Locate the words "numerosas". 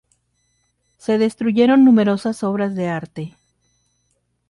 1.85-2.43